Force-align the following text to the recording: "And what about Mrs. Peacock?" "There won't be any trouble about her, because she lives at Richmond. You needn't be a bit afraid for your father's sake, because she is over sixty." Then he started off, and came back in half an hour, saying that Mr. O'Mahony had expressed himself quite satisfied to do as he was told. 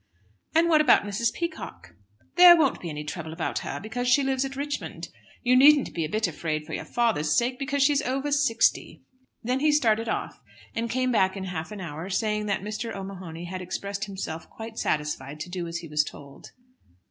"And 0.55 0.67
what 0.67 0.81
about 0.81 1.03
Mrs. 1.03 1.31
Peacock?" 1.31 1.93
"There 2.35 2.57
won't 2.57 2.81
be 2.81 2.89
any 2.89 3.03
trouble 3.03 3.33
about 3.33 3.59
her, 3.59 3.79
because 3.79 4.07
she 4.07 4.23
lives 4.23 4.43
at 4.43 4.55
Richmond. 4.55 5.09
You 5.43 5.55
needn't 5.55 5.93
be 5.93 6.03
a 6.03 6.09
bit 6.09 6.27
afraid 6.27 6.65
for 6.65 6.73
your 6.73 6.85
father's 6.85 7.37
sake, 7.37 7.59
because 7.59 7.83
she 7.83 7.93
is 7.93 8.01
over 8.01 8.31
sixty." 8.31 9.03
Then 9.43 9.59
he 9.59 9.71
started 9.71 10.09
off, 10.09 10.41
and 10.73 10.89
came 10.89 11.11
back 11.11 11.37
in 11.37 11.43
half 11.43 11.71
an 11.71 11.81
hour, 11.81 12.09
saying 12.09 12.47
that 12.47 12.63
Mr. 12.63 12.91
O'Mahony 12.95 13.45
had 13.45 13.61
expressed 13.61 14.05
himself 14.05 14.49
quite 14.49 14.79
satisfied 14.79 15.39
to 15.41 15.51
do 15.51 15.67
as 15.67 15.77
he 15.77 15.87
was 15.87 16.03
told. 16.03 16.47